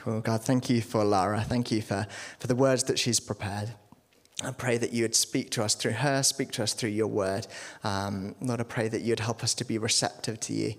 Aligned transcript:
Cool. 0.00 0.22
God, 0.22 0.42
thank 0.42 0.70
you 0.70 0.80
for 0.80 1.04
Lara. 1.04 1.42
Thank 1.42 1.70
you 1.70 1.82
for, 1.82 2.06
for 2.38 2.46
the 2.46 2.54
words 2.54 2.84
that 2.84 2.98
she's 2.98 3.20
prepared. 3.20 3.74
I 4.42 4.50
pray 4.50 4.78
that 4.78 4.94
you 4.94 5.04
would 5.04 5.14
speak 5.14 5.50
to 5.50 5.62
us 5.62 5.74
through 5.74 5.92
her, 5.92 6.22
speak 6.22 6.52
to 6.52 6.62
us 6.62 6.72
through 6.72 6.88
your 6.90 7.06
word. 7.06 7.46
Um, 7.84 8.34
Lord, 8.40 8.60
I 8.60 8.62
pray 8.62 8.88
that 8.88 9.02
you'd 9.02 9.20
help 9.20 9.44
us 9.44 9.52
to 9.56 9.64
be 9.64 9.76
receptive 9.76 10.40
to 10.40 10.54
you. 10.54 10.74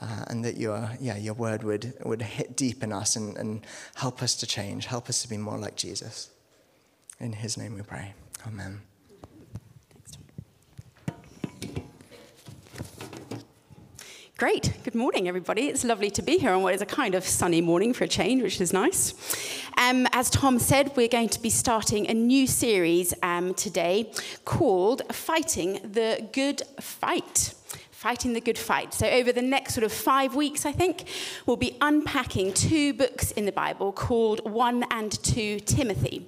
Uh, 0.00 0.24
and 0.28 0.44
that 0.44 0.56
your, 0.56 0.88
yeah, 1.00 1.16
your 1.16 1.34
word 1.34 1.62
would, 1.64 1.92
would 2.04 2.22
hit 2.22 2.56
deep 2.56 2.82
in 2.82 2.92
us 2.92 3.16
and, 3.16 3.36
and 3.36 3.66
help 3.96 4.22
us 4.22 4.34
to 4.36 4.46
change, 4.46 4.86
help 4.86 5.10
us 5.10 5.20
to 5.20 5.28
be 5.28 5.36
more 5.36 5.58
like 5.58 5.76
Jesus. 5.76 6.30
In 7.18 7.32
his 7.32 7.58
name 7.58 7.74
we 7.74 7.82
pray. 7.82 8.14
Amen. 8.46 8.80
Great. 14.40 14.72
Good 14.84 14.94
morning, 14.94 15.28
everybody. 15.28 15.66
It's 15.66 15.84
lovely 15.84 16.10
to 16.12 16.22
be 16.22 16.38
here 16.38 16.52
on 16.52 16.62
what 16.62 16.74
is 16.74 16.80
a 16.80 16.86
kind 16.86 17.14
of 17.14 17.26
sunny 17.26 17.60
morning 17.60 17.92
for 17.92 18.04
a 18.04 18.08
change, 18.08 18.42
which 18.42 18.58
is 18.58 18.72
nice. 18.72 19.12
Um, 19.76 20.06
as 20.12 20.30
Tom 20.30 20.58
said, 20.58 20.96
we're 20.96 21.08
going 21.08 21.28
to 21.28 21.42
be 21.42 21.50
starting 21.50 22.08
a 22.08 22.14
new 22.14 22.46
series 22.46 23.12
um, 23.22 23.52
today 23.52 24.10
called 24.46 25.02
Fighting 25.12 25.74
the 25.92 26.26
Good 26.32 26.62
Fight 26.80 27.52
fighting 28.00 28.32
the 28.32 28.40
good 28.40 28.56
fight. 28.56 28.94
So, 28.94 29.06
over 29.06 29.30
the 29.30 29.42
next 29.42 29.74
sort 29.74 29.84
of 29.84 29.92
five 29.92 30.34
weeks, 30.34 30.64
I 30.64 30.72
think, 30.72 31.04
we'll 31.44 31.58
be 31.58 31.76
unpacking 31.82 32.54
two 32.54 32.94
books 32.94 33.30
in 33.32 33.44
the 33.44 33.52
Bible 33.52 33.92
called 33.92 34.40
1 34.50 34.86
and 34.90 35.12
2 35.22 35.60
Timothy. 35.60 36.26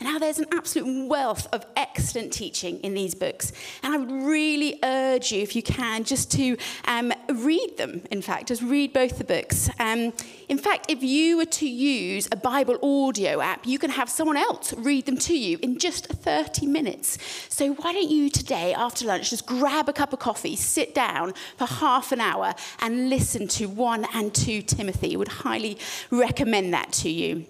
And 0.00 0.08
now 0.08 0.18
there's 0.18 0.40
an 0.40 0.46
absolute 0.52 1.08
wealth 1.08 1.46
of 1.52 1.64
excellent 1.76 2.32
teaching 2.32 2.80
in 2.80 2.94
these 2.94 3.14
books. 3.14 3.52
And 3.84 3.94
I 3.94 3.98
would 3.98 4.10
really 4.10 4.80
urge 4.82 5.30
you, 5.30 5.42
if 5.42 5.54
you 5.54 5.62
can, 5.62 6.02
just 6.02 6.32
to 6.32 6.56
um, 6.86 7.12
read 7.32 7.76
them, 7.76 8.02
in 8.10 8.20
fact, 8.20 8.48
just 8.48 8.62
read 8.62 8.92
both 8.92 9.18
the 9.18 9.24
books. 9.24 9.70
Um, 9.78 10.12
in 10.48 10.58
fact, 10.58 10.86
if 10.88 11.04
you 11.04 11.36
were 11.36 11.44
to 11.44 11.68
use 11.68 12.28
a 12.32 12.36
Bible 12.36 12.80
audio 12.82 13.40
app, 13.40 13.64
you 13.64 13.78
can 13.78 13.90
have 13.90 14.10
someone 14.10 14.36
else 14.36 14.72
read 14.72 15.06
them 15.06 15.18
to 15.18 15.38
you 15.38 15.60
in 15.62 15.78
just 15.78 16.08
30 16.08 16.66
minutes. 16.66 17.16
So, 17.48 17.74
why 17.74 17.92
don't 17.92 18.10
you 18.10 18.28
today, 18.28 18.74
after 18.74 19.06
lunch, 19.06 19.30
just 19.30 19.46
grab 19.46 19.88
a 19.88 19.92
cup 19.92 20.12
of 20.12 20.18
coffee, 20.18 20.56
sit 20.56 20.96
down 20.96 21.11
down 21.12 21.34
for 21.56 21.66
half 21.66 22.12
an 22.12 22.20
hour 22.20 22.54
and 22.80 23.10
listen 23.10 23.48
to 23.48 23.66
1 23.66 24.06
and 24.14 24.34
2 24.34 24.62
Timothy. 24.62 25.14
I 25.14 25.16
would 25.16 25.28
highly 25.28 25.78
recommend 26.10 26.72
that 26.74 26.92
to 26.92 27.10
you. 27.10 27.46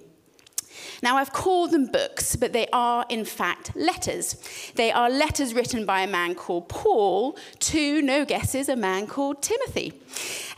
Now, 1.03 1.17
I've 1.17 1.33
called 1.33 1.73
them 1.73 1.87
books, 1.87 2.37
but 2.37 2.53
they 2.53 2.67
are, 2.73 3.05
in 3.09 3.25
fact, 3.25 3.75
letters. 3.75 4.37
They 4.77 4.93
are 4.93 5.11
letters 5.11 5.53
written 5.53 5.85
by 5.85 6.03
a 6.03 6.07
man 6.07 6.35
called 6.35 6.69
Paul 6.69 7.37
to, 7.61 8.03
no 8.03 8.25
guesses, 8.25 8.69
a 8.69 8.77
man 8.77 9.07
called 9.07 9.43
Timothy. 9.43 9.93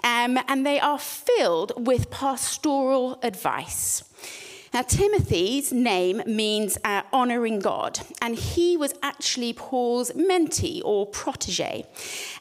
Um, 0.03 0.39
and 0.49 0.67
they 0.67 0.79
are 0.79 0.99
filled 0.99 1.73
with 1.87 2.11
pastoral 2.11 3.19
advice. 3.23 4.05
Now, 4.75 4.83
Timothy's 4.83 5.73
name 5.73 6.21
means 6.27 6.77
uh, 6.83 7.03
honoring 7.13 7.61
God, 7.61 8.01
and 8.21 8.35
he 8.35 8.77
was 8.77 8.93
actually 9.05 9.53
Paul's 9.53 10.11
mentee 10.11 10.83
or 10.85 11.07
protege. 11.07 11.87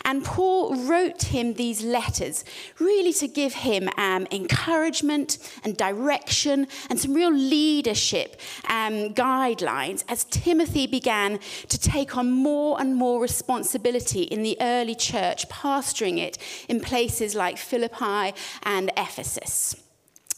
And 0.03 0.25
Paul 0.25 0.75
wrote 0.75 1.25
him 1.25 1.53
these 1.53 1.83
letters 1.83 2.43
really 2.79 3.13
to 3.13 3.27
give 3.27 3.53
him 3.53 3.87
um, 3.97 4.25
encouragement 4.31 5.37
and 5.63 5.77
direction 5.77 6.65
and 6.89 6.99
some 6.99 7.13
real 7.13 7.31
leadership 7.31 8.41
um, 8.67 9.13
guidelines 9.13 10.03
as 10.09 10.23
Timothy 10.23 10.87
began 10.87 11.39
to 11.69 11.77
take 11.77 12.17
on 12.17 12.31
more 12.31 12.81
and 12.81 12.95
more 12.95 13.21
responsibility 13.21 14.23
in 14.23 14.41
the 14.41 14.57
early 14.59 14.95
church, 14.95 15.47
pastoring 15.49 16.17
it 16.17 16.39
in 16.67 16.79
places 16.79 17.35
like 17.35 17.59
Philippi 17.59 18.33
and 18.63 18.89
Ephesus. 18.97 19.82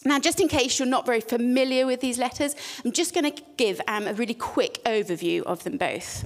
Now, 0.05 0.19
just 0.19 0.39
in 0.39 0.47
case 0.47 0.77
you're 0.77 0.87
not 0.87 1.05
very 1.05 1.21
familiar 1.21 1.87
with 1.87 1.99
these 1.99 2.19
letters, 2.19 2.55
I'm 2.85 2.91
just 2.91 3.13
going 3.13 3.31
to 3.31 3.43
give 3.57 3.81
um, 3.87 4.05
a 4.07 4.13
really 4.13 4.35
quick 4.35 4.83
overview 4.85 5.41
of 5.41 5.63
them 5.63 5.77
both. 5.77 6.25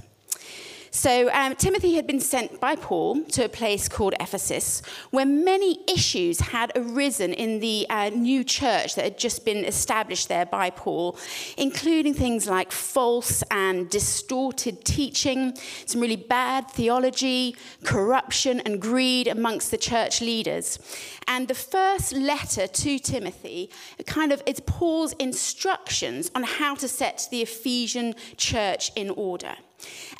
So, 0.92 1.30
um, 1.32 1.54
Timothy 1.54 1.94
had 1.94 2.08
been 2.08 2.18
sent 2.18 2.60
by 2.60 2.74
Paul 2.74 3.22
to 3.26 3.44
a 3.44 3.48
place 3.48 3.88
called 3.88 4.14
Ephesus, 4.18 4.82
where 5.10 5.24
many 5.24 5.78
issues 5.88 6.40
had 6.40 6.72
arisen 6.74 7.32
in 7.32 7.60
the 7.60 7.86
uh, 7.88 8.08
new 8.08 8.42
church 8.42 8.96
that 8.96 9.04
had 9.04 9.16
just 9.16 9.44
been 9.44 9.64
established 9.64 10.28
there 10.28 10.46
by 10.46 10.68
Paul, 10.70 11.16
including 11.56 12.12
things 12.12 12.48
like 12.48 12.72
false 12.72 13.44
and 13.52 13.88
distorted 13.88 14.84
teaching, 14.84 15.56
some 15.86 16.00
really 16.00 16.16
bad 16.16 16.68
theology, 16.68 17.54
corruption, 17.84 18.58
and 18.58 18.82
greed 18.82 19.28
amongst 19.28 19.70
the 19.70 19.78
church 19.78 20.20
leaders. 20.20 20.80
And 21.28 21.46
the 21.46 21.54
first 21.54 22.12
letter 22.12 22.66
to 22.66 22.98
Timothy 22.98 23.70
kind 24.06 24.32
of 24.32 24.42
it's 24.44 24.60
Paul's 24.66 25.12
instructions 25.14 26.32
on 26.34 26.42
how 26.42 26.74
to 26.74 26.88
set 26.88 27.28
the 27.30 27.42
Ephesian 27.42 28.16
church 28.36 28.90
in 28.96 29.10
order. 29.10 29.54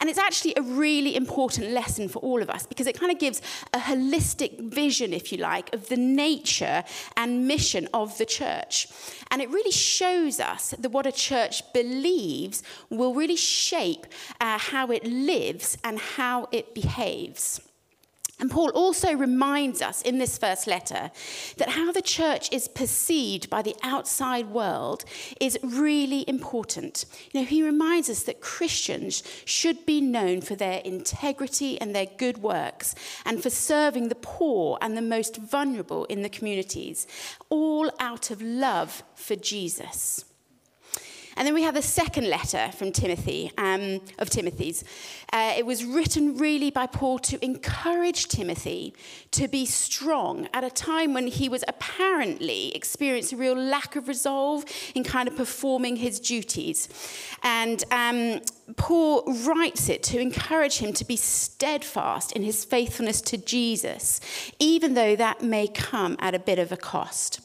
And 0.01 0.09
it's 0.09 0.19
actually 0.19 0.55
a 0.57 0.63
really 0.63 1.17
important 1.17 1.71
lesson 1.71 2.09
for 2.09 2.19
all 2.21 2.43
of 2.43 2.51
us 2.51 2.67
because 2.67 2.87
it 2.87 2.99
kind 2.99 3.13
of 3.13 3.19
gives 3.19 3.43
a 3.75 3.79
holistic 3.79 4.59
vision, 4.61 5.13
if 5.13 5.33
you 5.33 5.39
like, 5.39 5.73
of 5.75 5.89
the 5.89 5.97
nature 5.97 6.85
and 7.17 7.47
mission 7.47 7.89
of 7.93 8.17
the 8.19 8.27
church. 8.27 8.89
And 9.31 9.43
it 9.43 9.51
really 9.51 9.71
shows 9.71 10.41
us 10.41 10.75
that 10.79 10.91
what 10.91 11.07
a 11.07 11.13
church 11.13 11.63
believes 11.73 12.63
will 12.89 13.15
really 13.15 13.37
shape 13.37 14.07
uh, 14.41 14.59
how 14.59 14.91
it 14.91 15.05
lives 15.05 15.77
and 15.85 15.99
how 15.99 16.49
it 16.51 16.75
behaves. 16.75 17.61
And 18.41 18.51
Paul 18.51 18.71
also 18.71 19.13
reminds 19.13 19.83
us 19.83 20.01
in 20.01 20.19
this 20.19 20.39
first 20.39 20.67
letter 20.67 21.11
that 21.59 21.71
how 21.71 21.93
the 21.93 22.01
church 22.01 22.51
is 22.51 22.69
perceived 22.69 23.51
by 23.51 23.61
the 23.61 23.77
outside 23.83 24.49
world 24.49 25.05
is 25.41 25.59
really 25.63 26.25
important. 26.27 27.05
You 27.33 27.41
know, 27.41 27.47
he 27.47 27.63
reminds 27.63 28.09
us 28.09 28.23
that 28.23 28.41
Christians 28.41 29.23
should 29.45 29.85
be 29.85 30.01
known 30.01 30.41
for 30.41 30.55
their 30.55 30.81
integrity 30.81 31.79
and 31.81 31.95
their 31.95 32.07
good 32.07 32.39
works 32.39 32.95
and 33.27 33.43
for 33.43 33.51
serving 33.51 34.09
the 34.09 34.15
poor 34.15 34.79
and 34.81 34.97
the 34.97 35.03
most 35.03 35.37
vulnerable 35.37 36.07
in 36.07 36.23
the 36.23 36.31
communities, 36.31 37.07
all 37.51 37.91
out 38.01 38.31
of 38.31 38.41
love 38.41 39.03
for 39.15 39.37
Jesus. 39.37 40.25
And 41.41 41.47
then 41.47 41.55
we 41.55 41.63
have 41.63 41.73
the 41.73 41.81
second 41.81 42.29
letter 42.29 42.71
from 42.77 42.93
Timothy, 42.93 43.51
um, 43.57 44.03
of 44.19 44.29
Timothy's. 44.29 44.85
Uh, 45.33 45.55
it 45.57 45.65
was 45.65 45.87
written 45.87 46.37
really 46.37 46.71
by 46.71 46.87
Paul 46.87 47.19
to 47.21 47.43
encourage 47.43 48.29
Timothy 48.29 48.93
to 49.31 49.49
be 49.49 49.65
strong 49.65 50.51
at 50.53 50.65
a 50.65 50.69
time 50.69 51.15
when 51.15 51.29
he 51.29 51.49
was 51.49 51.65
apparently 51.67 52.77
experiencing 52.77 53.39
a 53.39 53.41
real 53.41 53.55
lack 53.55 53.97
of 53.97 54.07
resolve 54.07 54.67
in 54.95 55.03
kind 55.03 55.29
of 55.29 55.35
performing 55.35 55.97
his 55.97 56.21
duties. 56.21 56.91
And 57.43 57.83
um, 57.91 58.43
Paul 58.77 59.23
writes 59.47 59.89
it 59.89 60.03
to 60.03 60.21
encourage 60.21 60.77
him 60.77 60.93
to 60.93 61.07
be 61.07 61.17
steadfast 61.17 62.33
in 62.33 62.43
his 62.43 62.67
faithfulness 62.67 63.23
to 63.23 63.39
Jesus, 63.39 64.21
even 64.59 64.93
though 64.93 65.17
that 65.17 65.41
may 65.41 65.69
come 65.69 66.19
at 66.21 66.35
a 66.35 66.39
bit 66.39 66.59
of 66.59 66.71
a 66.71 66.77
cost. 66.77 67.41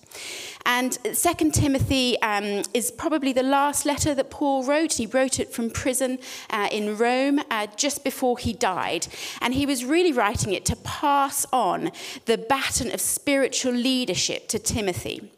And 0.66 0.98
Second 1.14 1.54
Timothy 1.54 2.20
um, 2.22 2.64
is 2.74 2.90
probably 2.92 3.34
the 3.34 3.44
last 3.44 3.86
letter 3.86 4.16
that 4.16 4.32
Paul 4.32 4.64
wrote. 4.64 4.94
He 4.94 5.06
wrote 5.06 5.40
it 5.40 5.54
from 5.54 5.70
prison 5.70 6.18
uh, 6.50 6.68
in 6.72 6.98
Rome 6.98 7.40
uh, 7.52 7.68
just 7.76 8.04
before 8.04 8.38
he 8.40 8.54
died. 8.54 9.08
And 9.42 9.54
he 9.54 9.66
was 9.66 9.86
really 9.86 10.12
writing 10.12 10.54
it 10.54 10.66
to 10.66 10.76
pass 10.78 11.46
on 11.54 11.92
the 12.26 12.38
baton 12.38 12.92
of 12.92 13.00
spiritual 13.00 13.74
leadership 13.74 14.48
to 14.50 14.60
Timothy. 14.60 15.32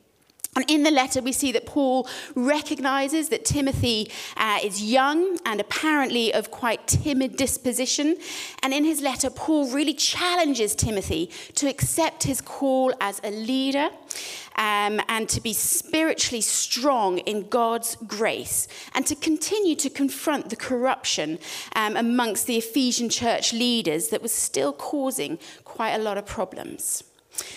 And 0.56 0.66
in 0.70 0.84
the 0.84 0.92
letter, 0.92 1.22
we 1.22 1.34
see 1.34 1.52
that 1.52 1.68
Paul 1.68 2.08
recognizes 2.34 3.30
that 3.30 3.46
Timothy 3.46 4.12
uh, 4.36 4.58
is 4.64 4.84
young 4.84 5.38
and 5.46 5.62
apparently 5.62 6.34
of 6.34 6.50
quite 6.50 6.88
timid 6.88 7.38
disposition. 7.38 8.18
And 8.64 8.74
in 8.74 8.84
his 8.84 9.02
letter, 9.02 9.30
Paul 9.30 9.70
really 9.70 9.94
challenges 9.94 10.74
Timothy 10.74 11.30
to 11.56 11.68
accept 11.68 12.24
his 12.24 12.42
call 12.42 12.94
as 13.00 13.22
a 13.24 13.30
leader 13.30 13.90
um, 14.56 15.00
and 15.08 15.30
to 15.30 15.42
be 15.42 15.54
spiritually 15.54 16.42
strong 16.42 17.20
in 17.20 17.48
God's 17.48 17.96
grace 17.96 18.68
and 18.96 19.06
to 19.06 19.16
continue 19.16 19.76
to 19.76 19.90
confront 19.90 20.50
the 20.50 20.56
corruption 20.56 21.38
um, 21.76 21.96
amongst 21.96 22.48
the 22.48 22.58
Ephesian 22.58 23.10
church 23.10 23.54
leaders 23.54 24.10
that 24.10 24.22
was 24.22 24.32
still 24.32 24.74
causing 24.74 25.38
quite 25.64 25.92
a 25.92 26.00
lot 26.00 26.18
of 26.18 26.26
problems. 26.26 27.04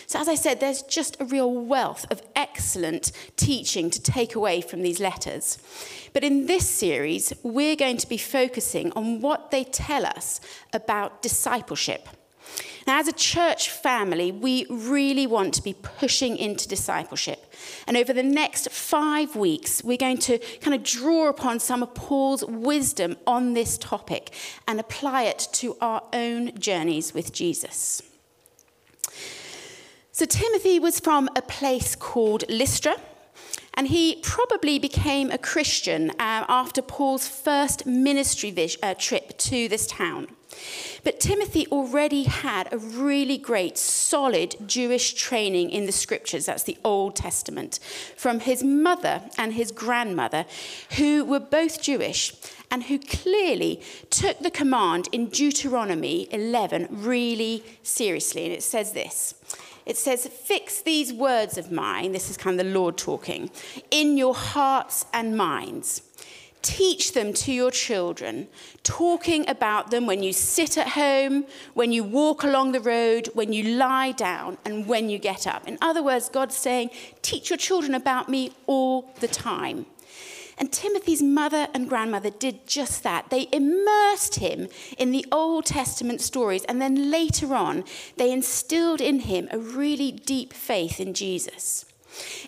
So, 0.06 0.19
as 0.19 0.29
I 0.29 0.35
said, 0.35 0.61
there's 0.61 0.82
just 0.82 1.21
a 1.21 1.25
real 1.25 1.53
wealth 1.53 2.06
of 2.11 2.23
excellent 2.35 3.12
teaching 3.37 3.91
to 3.91 4.03
take 4.03 4.35
away 4.35 4.61
from 4.61 4.82
these 4.82 5.00
letters. 5.00 5.59
But 6.12 6.25
in 6.25 6.47
this 6.47 6.69
series, 6.69 7.32
we're 7.43 7.77
going 7.77 7.97
to 7.99 8.09
be 8.09 8.19
focusing 8.19 8.93
on 8.93 9.21
what 9.21 9.50
they 9.50 9.65
tell 9.65 10.05
us 10.05 10.41
about 10.73 11.23
discipleship. 11.23 12.09
Now, 12.87 12.99
as 12.99 13.09
a 13.09 13.12
church 13.12 13.71
family, 13.71 14.32
we 14.32 14.67
really 14.69 15.27
want 15.27 15.55
to 15.55 15.62
be 15.62 15.75
pushing 15.75 16.37
into 16.37 16.67
discipleship. 16.67 17.53
And 17.87 17.97
over 17.97 18.12
the 18.12 18.23
next 18.23 18.71
five 18.71 19.37
weeks, 19.37 19.85
we're 19.85 19.97
going 19.97 20.19
to 20.19 20.38
kind 20.61 20.75
of 20.75 20.82
draw 20.82 21.29
upon 21.29 21.61
some 21.61 21.82
of 21.82 21.94
Paul's 21.94 22.44
wisdom 22.44 23.17
on 23.27 23.53
this 23.53 23.79
topic 23.79 24.32
and 24.67 24.81
apply 24.81 25.25
it 25.25 25.49
to 25.53 25.77
our 25.81 26.03
own 26.12 26.59
journeys 26.59 27.15
with 27.15 27.32
Jesus. 27.32 28.03
So, 30.20 30.26
Timothy 30.26 30.78
was 30.78 31.00
from 31.00 31.31
a 31.34 31.40
place 31.40 31.96
called 31.96 32.44
Lystra. 32.50 32.96
And 33.72 33.88
he 33.88 34.17
probably 34.17 34.78
became 34.78 35.31
a 35.31 35.38
Christian 35.38 36.11
uh, 36.11 36.44
after 36.46 36.82
Paul's 36.82 37.26
first 37.26 37.87
ministry 37.87 38.50
vis- 38.50 38.76
uh, 38.82 38.93
trip 38.99 39.38
to 39.38 39.67
this 39.67 39.87
town. 39.87 40.28
But 41.05 41.20
Timothy 41.20 41.67
already 41.69 42.25
had 42.25 42.70
a 42.70 42.76
really 42.76 43.38
great, 43.38 43.78
solid 43.78 44.56
Jewish 44.67 45.14
training 45.14 45.70
in 45.70 45.87
the 45.87 45.93
scriptures, 45.93 46.44
that's 46.44 46.64
the 46.64 46.76
Old 46.84 47.17
Testament, 47.17 47.78
from 48.14 48.40
his 48.40 48.62
mother 48.62 49.22
and 49.38 49.55
his 49.55 49.72
grandmother, 49.72 50.44
who 50.99 51.25
were 51.25 51.40
both 51.40 51.81
Jewish 51.81 52.34
and 52.70 52.84
who 52.84 52.99
clearly 52.99 53.81
took 54.11 54.38
the 54.40 54.50
command 54.50 55.08
in 55.12 55.31
Deuteronomy 55.31 56.28
11 56.31 56.88
really 56.90 57.64
seriously. 57.82 58.44
And 58.44 58.52
it 58.52 58.62
says 58.62 58.93
this 58.93 59.34
it 59.90 59.96
says, 59.96 60.25
Fix 60.26 60.82
these 60.82 61.12
words 61.12 61.58
of 61.58 61.72
mine, 61.72 62.12
this 62.12 62.31
is 62.31 62.37
kind 62.37 62.58
of 62.60 62.64
the 62.64 62.72
Lord 62.72 62.96
talking, 62.96 63.50
in 63.90 64.16
your 64.16 64.34
hearts 64.37 65.04
and 65.12 65.37
minds. 65.37 66.02
Teach 66.62 67.14
them 67.14 67.32
to 67.32 67.52
your 67.52 67.70
children, 67.70 68.46
talking 68.84 69.48
about 69.48 69.90
them 69.90 70.06
when 70.06 70.22
you 70.22 70.32
sit 70.32 70.78
at 70.78 70.90
home, 70.90 71.44
when 71.75 71.90
you 71.90 72.04
walk 72.04 72.44
along 72.44 72.70
the 72.70 72.81
road, 72.81 73.31
when 73.34 73.52
you 73.52 73.76
lie 73.76 74.12
down, 74.12 74.58
and 74.64 74.87
when 74.87 75.10
you 75.10 75.19
get 75.19 75.46
up. 75.46 75.66
In 75.66 75.76
other 75.81 76.02
words, 76.02 76.28
God's 76.28 76.56
saying, 76.56 76.90
Teach 77.22 77.50
your 77.50 77.56
children 77.56 77.94
about 77.94 78.28
me 78.28 78.52
all 78.66 79.10
the 79.19 79.28
time. 79.28 79.86
And 80.60 80.70
Timothy's 80.70 81.22
mother 81.22 81.68
and 81.72 81.88
grandmother 81.88 82.28
did 82.28 82.66
just 82.66 83.02
that. 83.02 83.30
They 83.30 83.48
immersed 83.50 84.36
him 84.36 84.68
in 84.98 85.10
the 85.10 85.24
Old 85.32 85.64
Testament 85.64 86.20
stories, 86.20 86.64
and 86.64 86.82
then 86.82 87.10
later 87.10 87.54
on, 87.54 87.84
they 88.18 88.30
instilled 88.30 89.00
in 89.00 89.20
him 89.20 89.48
a 89.50 89.58
really 89.58 90.12
deep 90.12 90.52
faith 90.52 91.00
in 91.00 91.14
Jesus. 91.14 91.86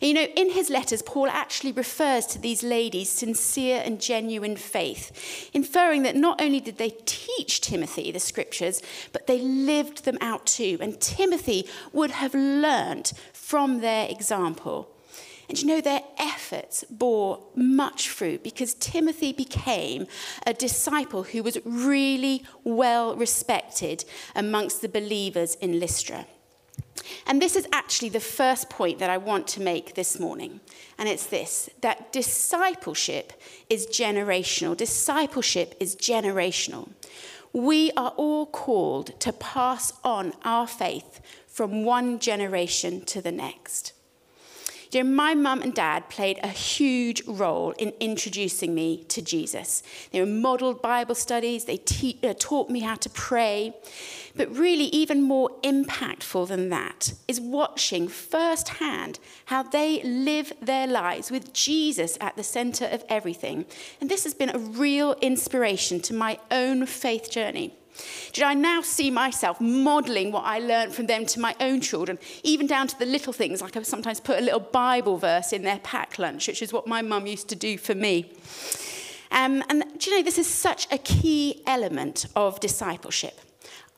You 0.03 0.13
know, 0.13 0.27
in 0.37 0.51
his 0.51 0.69
letters, 0.69 1.01
Paul 1.01 1.29
actually 1.29 1.73
refers 1.73 2.27
to 2.27 2.39
these 2.39 2.63
ladies' 2.63 3.09
sincere 3.09 3.81
and 3.83 3.99
genuine 3.99 4.57
faith, 4.57 5.51
inferring 5.55 6.03
that 6.03 6.17
not 6.17 6.43
only 6.43 6.61
did 6.61 6.77
they 6.77 6.97
teach 7.07 7.63
Timothy 7.63 8.11
the 8.11 8.21
scriptures, 8.21 8.83
but 9.13 9.27
they 9.27 9.39
lived 9.39 10.05
them 10.05 10.19
out 10.21 10.45
too. 10.45 10.77
And 10.83 11.01
Timothy 11.01 11.67
would 11.93 12.11
have 12.11 12.35
learnt 12.35 13.15
from 13.33 13.81
their 13.81 14.07
example. 14.09 14.92
And 15.53 15.61
you 15.61 15.69
know, 15.69 15.83
their 15.83 16.01
efforts 16.17 16.83
bore 16.89 17.45
much 17.55 18.09
fruit 18.09 18.43
because 18.43 18.73
Timothy 18.73 19.35
became 19.35 20.07
a 20.47 20.55
disciple 20.55 21.25
who 21.25 21.43
was 21.43 21.59
really 21.67 22.47
well 22.65 23.15
respected 23.15 24.07
amongst 24.35 24.81
the 24.81 24.89
believers 24.89 25.57
in 25.57 25.79
Lystra. 25.79 26.25
And 27.27 27.43
this 27.43 27.55
is 27.55 27.69
actually 27.71 28.09
the 28.09 28.19
first 28.19 28.71
point 28.71 28.99
that 29.01 29.11
I 29.11 29.19
want 29.19 29.47
to 29.49 29.61
make 29.61 29.95
this 29.95 30.19
morning. 30.19 30.61
And 30.97 31.07
it's 31.07 31.27
this 31.27 31.69
that 31.83 32.15
discipleship 32.15 33.35
is 33.69 33.87
generational. 33.89 34.75
Discipleship 34.75 35.75
is 35.79 35.97
generational. 35.97 36.89
We 37.53 37.91
are 37.95 38.15
all 38.17 38.47
called 38.47 39.21
to 39.21 39.35
pass 39.35 39.93
on 40.03 40.33
our 40.45 40.67
faith 40.67 41.21
from 41.47 41.85
one 41.85 42.21
generation 42.21 43.05
to 43.05 43.21
the 43.21 43.33
next. 43.33 43.93
You 44.93 45.03
know, 45.03 45.11
my 45.11 45.35
mum 45.35 45.63
and 45.63 45.73
dad 45.73 46.11
played 46.11 46.39
a 46.43 46.49
huge 46.49 47.27
role 47.27 47.71
in 47.79 47.95
introducing 47.99 48.75
me 48.75 49.05
to 49.05 49.23
Jesus. 49.23 49.83
They 50.11 50.21
were 50.21 50.27
modeled 50.27 50.83
Bible 50.83 51.15
studies, 51.15 51.65
they 51.65 51.79
te- 51.79 52.19
uh, 52.23 52.35
taught 52.39 52.69
me 52.69 52.81
how 52.81 52.97
to 52.97 53.09
pray. 53.09 53.75
But 54.37 54.55
really, 54.55 54.85
even 54.85 55.23
more 55.23 55.51
impactful 55.63 56.49
than 56.49 56.69
that 56.69 57.15
is 57.27 57.41
watching 57.41 58.07
firsthand 58.07 59.19
how 59.47 59.63
they 59.63 60.03
live 60.03 60.53
their 60.61 60.87
lives 60.87 61.31
with 61.31 61.55
Jesus 61.55 62.19
at 62.21 62.37
the 62.37 62.43
center 62.43 62.85
of 62.85 63.03
everything. 63.09 63.65
And 64.01 64.11
this 64.11 64.25
has 64.25 64.35
been 64.35 64.55
a 64.55 64.59
real 64.59 65.15
inspiration 65.23 66.01
to 66.01 66.15
my 66.15 66.39
own 66.51 66.85
faith 66.85 67.31
journey. 67.31 67.75
Did 68.33 68.45
I 68.45 68.55
now 68.55 68.81
see 68.81 69.11
myself 69.11 69.61
modeling 69.61 70.33
what 70.33 70.45
I 70.45 70.59
learned 70.59 70.95
from 70.95 71.07
them 71.07 71.27
to 71.27 71.41
my 71.41 71.55
own 71.61 71.81
children, 71.81 72.19
even 72.43 72.67
down 72.67 72.87
to 72.89 72.99
the 72.99 73.07
little 73.07 73.33
things, 73.33 73.61
like 73.61 73.77
I 73.77 73.83
sometimes 73.83 74.21
put 74.21 74.39
a 74.39 74.43
little 74.43 74.61
Bible 74.61 75.19
verse 75.19 75.53
in 75.53 75.63
their 75.63 75.79
pack 75.81 76.19
lunch, 76.19 76.49
which 76.49 76.63
is 76.63 76.73
what 76.73 76.87
my 76.87 77.03
mum 77.03 77.27
used 77.27 77.49
to 77.49 77.57
do 77.57 77.77
for 77.79 77.95
me. 77.95 78.33
Um, 79.31 79.65
and 79.69 79.85
do 79.99 80.11
you 80.11 80.17
know, 80.19 80.23
this 80.23 80.39
is 80.39 80.47
such 80.47 80.87
a 80.93 80.99
key 80.99 81.63
element 81.67 82.27
of 82.37 82.61
discipleship. 82.61 83.41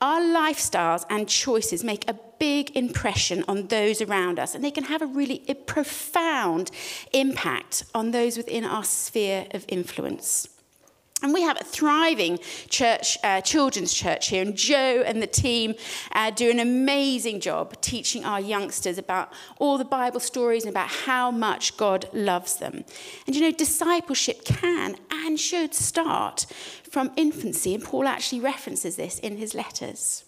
Our 0.01 0.21
lifestyles 0.21 1.05
and 1.09 1.27
choices 1.27 1.83
make 1.83 2.09
a 2.09 2.19
big 2.37 2.75
impression 2.75 3.43
on 3.47 3.67
those 3.67 4.01
around 4.01 4.39
us, 4.39 4.53
and 4.53 4.63
they 4.63 4.71
can 4.71 4.85
have 4.85 5.01
a 5.01 5.05
really 5.07 5.39
profound 5.65 6.69
impact 7.13 7.85
on 7.93 8.11
those 8.11 8.37
within 8.37 8.65
our 8.65 8.83
sphere 8.83 9.47
of 9.51 9.65
influence. 9.67 10.49
And 11.21 11.33
we 11.33 11.43
have 11.43 11.59
a 11.59 11.63
thriving 11.63 12.39
church, 12.69 13.17
uh, 13.23 13.39
children's 13.39 13.93
church 13.93 14.27
here, 14.27 14.41
and 14.41 14.55
Joe 14.55 15.01
and 15.05 15.21
the 15.23 15.27
team 15.27 15.75
uh, 16.11 16.29
do 16.29 16.51
an 16.51 16.59
amazing 16.59 17.39
job 17.39 17.79
teaching 17.81 18.25
our 18.25 18.39
youngsters 18.39 18.97
about 18.97 19.31
all 19.57 19.77
the 19.77 19.85
Bible 19.85 20.19
stories 20.19 20.65
and 20.65 20.71
about 20.71 20.89
how 20.89 21.31
much 21.31 21.77
God 21.77 22.09
loves 22.11 22.57
them. 22.57 22.83
And 23.25 23.35
you 23.35 23.41
know, 23.41 23.51
discipleship 23.51 24.43
can 24.43 24.97
and 25.09 25.39
should 25.39 25.73
start 25.73 26.47
from 26.83 27.11
infancy, 27.15 27.73
and 27.73 27.83
Paul 27.83 28.07
actually 28.07 28.41
references 28.41 28.97
this 28.97 29.17
in 29.19 29.37
his 29.37 29.55
letters. 29.55 30.25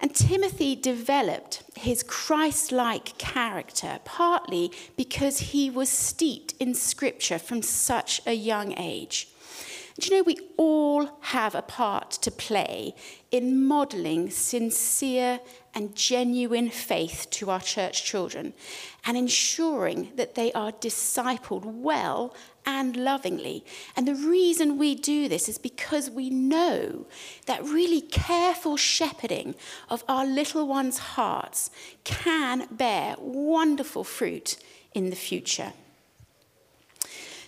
And 0.00 0.14
Timothy 0.14 0.76
developed 0.76 1.64
his 1.76 2.02
Christ 2.02 2.70
like 2.70 3.18
character 3.18 3.98
partly 4.04 4.70
because 4.96 5.38
he 5.40 5.70
was 5.70 5.88
steeped 5.88 6.54
in 6.60 6.74
scripture 6.74 7.38
from 7.38 7.62
such 7.62 8.20
a 8.24 8.32
young 8.32 8.78
age. 8.78 9.28
Do 9.98 10.08
you 10.08 10.16
know 10.16 10.22
we 10.22 10.38
all 10.56 11.10
have 11.20 11.56
a 11.56 11.62
part 11.62 12.12
to 12.12 12.30
play 12.30 12.94
in 13.32 13.66
modeling 13.66 14.30
sincere 14.30 15.40
and 15.74 15.96
genuine 15.96 16.70
faith 16.70 17.26
to 17.30 17.50
our 17.50 17.60
church 17.60 18.04
children 18.04 18.54
and 19.04 19.16
ensuring 19.16 20.12
that 20.14 20.36
they 20.36 20.52
are 20.52 20.70
discipled 20.70 21.64
well 21.64 22.32
and 22.68 22.96
lovingly. 22.96 23.64
And 23.96 24.06
the 24.06 24.14
reason 24.14 24.76
we 24.76 24.94
do 24.94 25.26
this 25.26 25.48
is 25.48 25.56
because 25.56 26.10
we 26.10 26.28
know 26.28 27.06
that 27.46 27.64
really 27.64 28.02
careful 28.02 28.76
shepherding 28.76 29.54
of 29.88 30.04
our 30.06 30.26
little 30.26 30.68
ones' 30.68 30.98
hearts 30.98 31.70
can 32.04 32.68
bear 32.70 33.16
wonderful 33.18 34.04
fruit 34.04 34.58
in 34.92 35.08
the 35.08 35.16
future. 35.16 35.72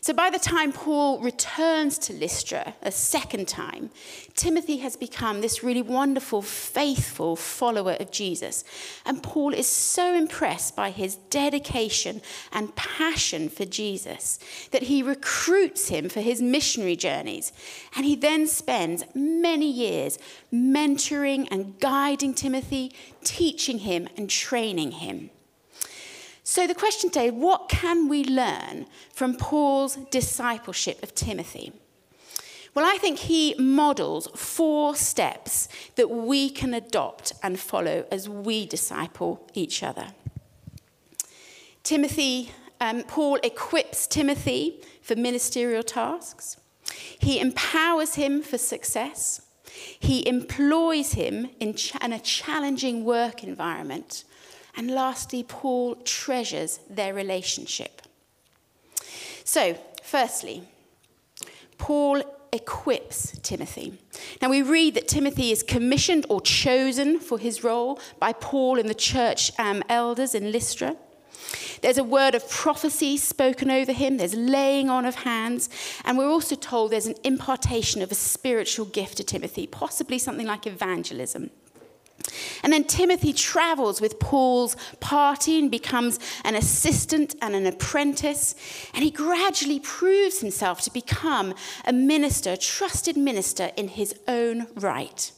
So 0.03 0.15
by 0.15 0.31
the 0.31 0.39
time 0.39 0.73
Paul 0.73 1.19
returns 1.19 1.99
to 1.99 2.15
Lystra 2.15 2.75
a 2.81 2.91
second 2.91 3.47
time, 3.49 3.91
Timothy 4.35 4.79
has 4.79 4.97
become 4.97 5.43
this 5.43 5.63
really 5.63 5.83
wonderful, 5.83 6.41
faithful 6.41 7.37
follower 7.37 7.99
of 8.01 8.11
Jesus. 8.11 8.65
And 9.05 9.23
Paul 9.23 9.53
is 9.53 9.67
so 9.67 10.15
impressed 10.15 10.75
by 10.75 10.91
his 10.91 11.17
dedication 11.17 12.23
and 12.51 12.75
passion 12.77 13.51
for 13.51 13.67
Jesus 13.67 14.39
that 14.71 14.85
he 14.85 15.03
recruits 15.03 15.89
him 15.89 16.09
for 16.09 16.21
his 16.21 16.41
missionary 16.41 16.97
journeys. 16.97 17.53
And 17.95 18.07
he 18.07 18.17
then 18.17 18.47
spends 18.47 19.05
many 19.15 19.71
years 19.71 20.19
mentoring 20.51 21.47
and 21.51 21.79
guiding 21.79 22.33
Timothy, 22.33 22.95
teaching 23.23 23.81
him 23.81 24.09
and 24.17 24.31
training 24.31 24.93
him. 24.93 25.29
So, 26.43 26.67
the 26.67 26.75
question 26.75 27.11
today 27.11 27.31
what 27.31 27.69
can 27.69 28.09
we 28.09 28.25
learn 28.25 28.87
from 29.13 29.37
Paul's 29.37 29.97
discipleship 30.11 31.03
of 31.03 31.15
Timothy? 31.15 31.73
Well, 32.75 32.85
I 32.85 32.99
think 32.99 33.19
he 33.19 33.55
models 33.59 34.29
four 34.37 34.95
steps 34.95 35.69
that 35.97 36.09
we 36.09 36.51
can 36.51 36.73
adopt 36.73 37.33
and 37.43 37.59
follow 37.59 38.07
as 38.13 38.29
we 38.29 38.65
disciple 38.65 39.45
each 39.55 39.83
other. 39.83 40.09
Timothy, 41.83 42.53
um, 42.81 43.03
Paul 43.03 43.39
equips 43.43 44.07
Timothy 44.07 44.81
for 45.03 45.17
ministerial 45.17 45.83
tasks. 45.83 46.57
He 47.19 47.41
empowers 47.41 48.15
him 48.15 48.41
for 48.43 48.59
success. 48.59 49.43
He 49.99 50.27
employs 50.27 51.13
him 51.13 51.51
in, 51.59 51.75
ch- 51.75 51.95
in 52.03 52.13
a 52.13 52.21
challenging 52.21 53.05
work 53.05 53.43
environment. 53.43 54.25
And 54.77 54.91
lastly, 54.91 55.43
Paul 55.43 55.97
treasures 55.97 56.81
their 56.89 57.13
relationship. 57.13 58.03
So, 59.45 59.77
firstly, 60.03 60.63
Paul 61.79 62.23
equips 62.53 63.39
Timothy. 63.43 63.99
Now, 64.43 64.51
we 64.51 64.63
read 64.63 64.95
that 64.95 65.09
Timothy 65.09 65.53
is 65.53 65.63
commissioned 65.63 66.27
or 66.29 66.41
chosen 66.41 67.19
for 67.21 67.39
his 67.39 67.63
role 67.63 68.01
by 68.19 68.33
Paul 68.33 68.79
and 68.79 68.89
the 68.89 68.95
church 68.95 69.53
um, 69.59 69.83
elders 69.89 70.35
in 70.35 70.53
Lystra. 70.53 70.97
There's 71.83 71.99
a 71.99 72.05
word 72.05 72.35
of 72.35 72.49
prophecy 72.49 73.17
spoken 73.17 73.71
over 73.71 73.93
him, 73.93 74.19
there's 74.19 74.35
laying 74.35 74.91
on 74.91 75.07
of 75.07 75.15
hands, 75.17 75.69
and 76.05 76.19
we're 76.19 76.29
also 76.29 76.55
told 76.55 76.91
there's 76.91 77.07
an 77.07 77.15
impartation 77.25 78.03
of 78.03 78.13
a 78.13 78.15
spiritual 78.15 78.87
gift 78.87 79.17
to 79.17 79.25
Timothy, 79.25 79.67
possibly 79.67 80.19
something 80.19 80.47
like 80.47 80.67
evangelism. 80.67 81.51
And 82.63 82.73
then 82.73 82.85
Timothy 82.85 83.33
travels 83.33 84.01
with 84.01 84.19
Paul's 84.19 84.77
party 85.01 85.59
and 85.59 85.71
becomes 85.71 86.19
an 86.45 86.55
assistant 86.55 87.35
and 87.41 87.55
an 87.55 87.67
apprentice. 87.67 88.55
And 88.95 89.05
he 89.05 89.11
gradually 89.11 89.81
proves 89.81 90.41
himself 90.41 90.81
to 90.83 90.93
become 90.93 91.55
a 91.85 91.93
minister, 91.93 92.53
a 92.53 92.57
trusted 92.57 93.17
minister 93.17 93.71
in 93.77 93.89
his 93.89 94.15
own 94.29 94.67
right. 94.75 95.33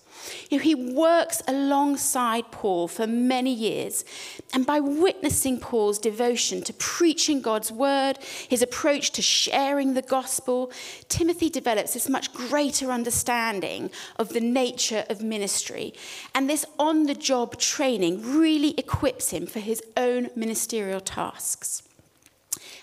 You 0.51 0.59
know, 0.59 0.65
he 0.65 0.75
works 0.75 1.43
alongside 1.47 2.51
Paul 2.51 2.89
for 2.89 3.07
many 3.07 3.53
years, 3.53 4.05
and 4.53 4.67
by 4.67 4.81
witnessing 4.81 5.59
Paul's 5.59 5.99
devotion 5.99 6.63
to 6.63 6.73
preaching 6.75 7.41
God's 7.41 7.73
word, 7.73 8.19
his 8.49 8.63
approach 8.63 9.11
to 9.13 9.23
sharing 9.23 9.95
the 9.95 10.03
gospel, 10.03 10.71
Timothy 11.09 11.49
develops 11.49 11.95
this 11.95 12.09
much 12.09 12.33
greater 12.33 12.91
understanding 12.91 13.91
of 14.17 14.31
the 14.31 14.41
nature 14.41 15.05
of 15.09 15.23
ministry. 15.23 15.95
And 16.35 16.49
this 16.49 16.65
on 16.79 17.05
the 17.05 17.15
job 17.15 17.59
training 17.59 18.39
really 18.39 18.75
equips 18.79 19.31
him 19.31 19.47
for 19.47 19.61
his 19.61 19.83
own 19.97 20.29
ministerial 20.37 21.01
tasks. 21.01 21.83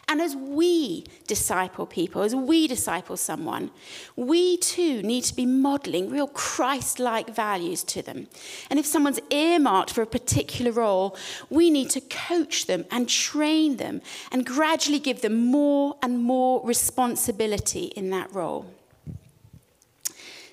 And 0.09 0.21
as 0.21 0.35
we 0.35 1.05
disciple 1.27 1.85
people, 1.85 2.23
as 2.23 2.33
we 2.33 2.67
disciple 2.67 3.15
someone, 3.15 3.69
we 4.15 4.57
too 4.57 5.03
need 5.03 5.23
to 5.25 5.35
be 5.35 5.45
modeling 5.45 6.09
real 6.09 6.27
Christ 6.27 6.97
like 6.97 7.29
values 7.29 7.83
to 7.83 8.01
them. 8.01 8.27
And 8.71 8.79
if 8.79 8.87
someone's 8.87 9.19
earmarked 9.29 9.91
for 9.91 10.01
a 10.01 10.07
particular 10.07 10.71
role, 10.71 11.15
we 11.51 11.69
need 11.69 11.91
to 11.91 12.01
coach 12.01 12.65
them 12.65 12.85
and 12.89 13.07
train 13.07 13.77
them 13.77 14.01
and 14.31 14.47
gradually 14.47 14.97
give 14.97 15.21
them 15.21 15.45
more 15.45 15.95
and 16.01 16.17
more 16.17 16.65
responsibility 16.65 17.85
in 17.95 18.09
that 18.09 18.33
role. 18.33 18.65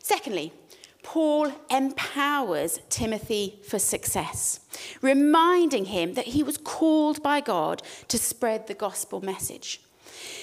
Secondly, 0.03 0.53
Paul 1.07 1.53
empowers 1.71 2.81
Timothy 2.91 3.61
for 3.69 3.79
success, 3.79 4.59
reminding 5.01 5.85
him 5.85 6.15
that 6.15 6.27
he 6.27 6.43
was 6.43 6.59
called 6.59 7.23
by 7.23 7.41
God 7.41 7.81
to 8.09 8.19
spread 8.19 8.67
the 8.67 8.75
gospel 8.75 9.21
message. 9.21 9.81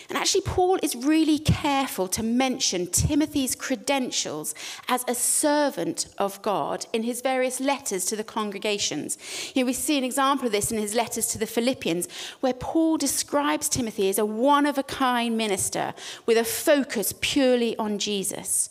And 0.08 0.18
actually, 0.18 0.42
Paul 0.42 0.80
is 0.82 0.96
really 0.96 1.38
careful 1.38 2.08
to 2.08 2.24
mention 2.24 2.88
Timothy's 2.88 3.56
credentials 3.56 4.56
as 4.88 5.04
a 5.06 5.16
servant 5.16 6.08
of 6.18 6.42
God 6.42 6.86
in 6.94 7.04
his 7.04 7.20
various 7.20 7.60
letters 7.60 8.06
to 8.06 8.16
the 8.16 8.24
congregations. 8.24 9.18
Here 9.20 9.66
we 9.66 9.74
see 9.74 9.98
an 9.98 10.06
example 10.06 10.46
of 10.46 10.54
this 10.54 10.72
in 10.72 10.78
his 10.78 10.96
letters 10.96 11.28
to 11.28 11.38
the 11.38 11.46
Philippians, 11.46 12.08
where 12.40 12.54
Paul 12.54 12.96
describes 12.96 13.68
Timothy 13.68 14.08
as 14.08 14.18
a 14.18 14.26
one 14.26 14.66
of 14.66 14.78
a 14.78 14.84
kind 14.84 15.38
minister 15.38 15.94
with 16.26 16.38
a 16.38 16.46
focus 16.46 17.14
purely 17.20 17.76
on 17.78 18.00
Jesus. 18.00 18.70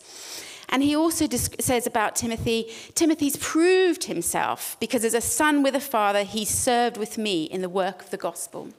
And 0.72 0.82
he 0.82 0.96
also 0.96 1.28
says 1.28 1.86
about 1.86 2.16
Timothy 2.16 2.72
Timothy's 2.94 3.36
proved 3.36 4.04
himself 4.04 4.78
because 4.80 5.04
as 5.04 5.12
a 5.12 5.20
son 5.20 5.62
with 5.62 5.76
a 5.76 5.80
father, 5.80 6.24
he 6.24 6.46
served 6.46 6.96
with 6.96 7.18
me 7.18 7.44
in 7.44 7.60
the 7.60 7.68
work 7.68 8.02
of 8.02 8.10
the 8.10 8.16
gospel. 8.16 8.70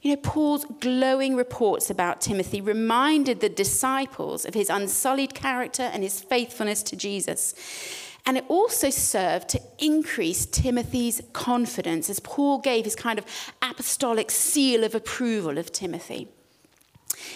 You 0.00 0.10
know, 0.10 0.16
Paul's 0.16 0.64
glowing 0.80 1.34
reports 1.36 1.90
about 1.90 2.20
Timothy 2.20 2.60
reminded 2.60 3.40
the 3.40 3.48
disciples 3.48 4.44
of 4.44 4.54
his 4.54 4.70
unsullied 4.70 5.34
character 5.34 5.82
and 5.82 6.04
his 6.04 6.20
faithfulness 6.20 6.82
to 6.84 6.96
Jesus. 6.96 7.54
And 8.24 8.36
it 8.36 8.44
also 8.48 8.90
served 8.90 9.48
to 9.50 9.60
increase 9.78 10.46
Timothy's 10.46 11.20
confidence 11.32 12.08
as 12.10 12.20
Paul 12.20 12.58
gave 12.58 12.84
his 12.84 12.94
kind 12.94 13.18
of 13.18 13.26
apostolic 13.60 14.30
seal 14.30 14.84
of 14.84 14.94
approval 14.94 15.58
of 15.58 15.72
Timothy. 15.72 16.28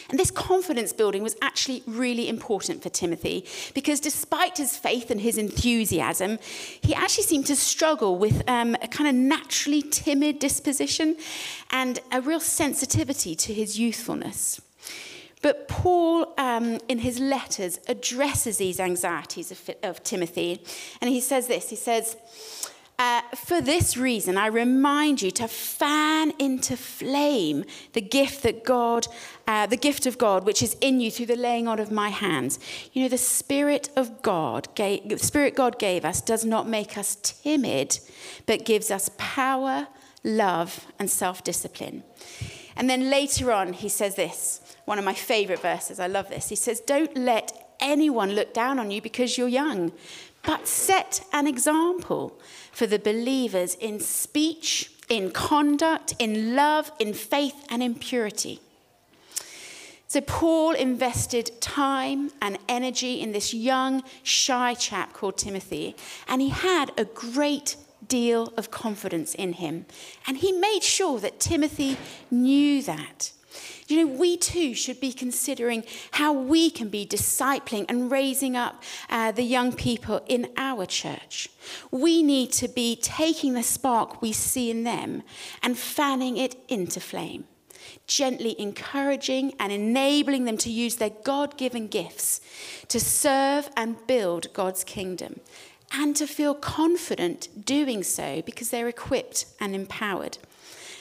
And 0.09 0.19
this 0.19 0.31
confidence 0.31 0.93
building 0.93 1.23
was 1.23 1.37
actually 1.43 1.83
really 1.87 2.29
important 2.29 2.83
for 2.83 2.89
Timothy 2.89 3.45
because 3.75 4.01
despite 4.01 4.59
his 4.59 4.77
faith 4.77 5.11
and 5.11 5.21
his 5.21 5.39
enthusiasm, 5.39 6.39
he 6.81 6.95
actually 6.95 7.25
seemed 7.25 7.47
to 7.47 7.57
struggle 7.57 8.17
with 8.19 8.49
um, 8.49 8.75
a 8.83 8.89
kind 8.89 9.09
of 9.09 9.15
naturally 9.15 9.83
timid 9.83 10.39
disposition 10.39 11.17
and 11.71 12.01
a 12.13 12.21
real 12.21 12.41
sensitivity 12.41 13.35
to 13.35 13.53
his 13.53 13.79
youthfulness. 13.79 14.61
But 15.43 15.69
Paul, 15.69 16.35
um, 16.39 16.79
in 16.89 16.99
his 16.99 17.21
letters, 17.21 17.79
addresses 17.89 18.57
these 18.57 18.81
anxieties 18.81 19.53
of, 19.53 19.71
of 19.83 20.03
Timothy. 20.03 20.63
And 21.01 21.11
he 21.11 21.21
says 21.21 21.47
this 21.47 21.71
he 21.71 21.77
says, 21.77 22.17
uh, 22.99 23.21
for 23.35 23.61
this 23.61 23.97
reason, 23.97 24.39
I 24.39 24.47
remind 24.47 25.21
you 25.21 25.31
to 25.33 25.49
fan 25.49 26.33
into 26.39 26.77
flame 26.77 27.65
the 27.93 28.01
gift 28.01 28.43
that 28.43 28.65
God, 28.65 29.07
uh, 29.47 29.67
the 29.67 29.77
gift 29.77 30.07
of 30.07 30.17
God, 30.17 30.45
which 30.45 30.63
is 30.63 30.77
in 30.81 31.01
you 31.01 31.11
through 31.11 31.27
the 31.27 31.37
laying 31.37 31.69
on 31.69 31.79
of 31.79 31.91
my 31.91 32.09
hands. 32.09 32.59
You 32.93 33.03
know, 33.03 33.09
the 33.09 33.19
Spirit 33.19 33.91
of 33.97 34.23
God, 34.23 34.75
gave, 34.75 35.09
the 35.09 35.19
Spirit 35.19 35.55
God 35.55 35.79
gave 35.79 36.05
us, 36.05 36.21
does 36.21 36.45
not 36.45 36.69
make 36.69 36.97
us 36.97 37.17
timid, 37.23 37.99
but 38.47 38.65
gives 38.65 38.91
us 38.91 39.11
power, 39.19 39.89
love, 40.25 40.87
and 40.99 41.11
self-discipline. 41.11 42.03
And 42.77 42.89
then 42.89 43.11
later 43.11 43.53
on, 43.53 43.73
he 43.73 43.89
says 43.89 44.15
this, 44.15 44.61
one 44.87 44.99
of 44.99 45.05
my 45.05 45.15
favorite 45.15 45.61
verses. 45.61 46.01
I 46.01 46.07
love 46.07 46.29
this. 46.29 46.49
He 46.49 46.57
says, 46.57 46.81
"Don't 46.81 47.17
let 47.17 47.77
anyone 47.81 48.33
look 48.33 48.55
down 48.55 48.79
on 48.79 48.91
you 48.91 49.03
because 49.03 49.37
you're 49.37 49.49
young, 49.49 49.93
but 50.43 50.67
set 50.67 51.23
an 51.33 51.47
example." 51.47 52.39
For 52.77 52.87
the 52.87 52.99
believers 52.99 53.75
in 53.77 53.99
speech, 53.99 54.91
in 55.09 55.31
conduct, 55.31 56.15
in 56.19 56.55
love, 56.55 56.93
in 56.99 57.15
faith, 57.15 57.55
and 57.71 57.83
in 57.83 57.95
purity. 57.95 58.61
So, 60.09 60.21
Paul 60.21 60.73
invested 60.75 61.59
time 61.63 62.33
and 62.43 62.59
energy 62.69 63.23
in 63.23 63.33
this 63.33 63.55
young, 63.55 64.03
shy 64.23 64.75
chap 64.75 65.15
called 65.15 65.39
Timothy, 65.39 65.97
and 66.29 66.43
he 66.43 66.51
had 66.51 66.93
a 66.99 67.07
great 67.07 67.77
deal 68.07 68.53
of 68.59 68.71
confidence 68.71 69.35
in 69.35 69.55
him. 69.55 69.87
And 70.27 70.37
he 70.37 70.53
made 70.53 70.83
sure 70.83 71.19
that 71.21 71.41
Timothy 71.41 71.97
knew 72.31 72.83
that. 72.83 73.33
You 73.89 74.05
know, 74.05 74.13
we 74.15 74.37
too 74.37 74.75
should 74.75 75.01
be 75.01 75.13
considering 75.13 75.85
how 76.13 76.33
we 76.33 76.71
can 76.71 76.89
be 76.89 77.07
discipling 77.07 77.85
and 77.89 78.11
raising 78.11 78.57
up 78.57 78.83
uh, 79.09 79.31
the 79.31 79.45
young 79.45 79.73
people 79.73 80.23
in 80.27 80.51
our 80.57 80.87
church. 80.87 81.49
We 81.93 82.23
need 82.23 82.51
to 82.53 82.69
be 82.69 82.97
taking 82.97 83.55
the 83.55 83.63
spark 83.63 84.21
we 84.21 84.33
see 84.33 84.71
in 84.71 84.83
them 84.83 85.23
and 85.63 85.79
fanning 85.79 86.37
it 86.37 86.57
into 86.69 86.99
flame, 86.99 87.45
gently 88.09 88.61
encouraging 88.61 89.55
and 89.61 89.73
enabling 89.73 90.47
them 90.47 90.57
to 90.59 90.71
use 90.71 90.97
their 90.97 91.11
God 91.11 91.57
given 91.57 91.87
gifts 91.87 92.41
to 92.89 92.99
serve 92.99 93.71
and 93.77 94.05
build 94.09 94.53
God's 94.53 94.83
kingdom 94.83 95.41
and 95.93 96.17
to 96.17 96.27
feel 96.27 96.55
confident 96.55 97.65
doing 97.65 98.03
so 98.03 98.43
because 98.43 98.71
they're 98.71 98.89
equipped 98.89 99.47
and 99.61 99.77
empowered. 99.77 100.39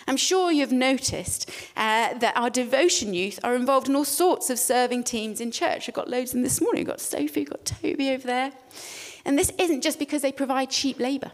I'm 0.07 0.17
sure 0.17 0.51
you've 0.51 0.71
noticed 0.71 1.49
uh, 1.75 2.13
that 2.15 2.37
our 2.37 2.49
devotion 2.49 3.13
youth 3.13 3.39
are 3.43 3.55
involved 3.55 3.89
in 3.89 3.95
all 3.95 4.05
sorts 4.05 4.49
of 4.49 4.59
serving 4.59 5.03
teams 5.03 5.41
in 5.41 5.51
church. 5.51 5.87
We've 5.87 5.95
got 5.95 6.09
loads 6.09 6.33
in 6.33 6.43
this 6.43 6.61
morning. 6.61 6.81
We've 6.81 6.87
got 6.87 7.01
Sophie, 7.01 7.41
we've 7.41 7.49
got 7.49 7.65
Toby 7.65 8.11
over 8.11 8.27
there. 8.27 8.51
And 9.25 9.39
this 9.39 9.51
isn't 9.57 9.81
just 9.81 9.97
because 9.97 10.21
they 10.21 10.31
provide 10.31 10.69
cheap 10.69 10.99
labour. 10.99 11.31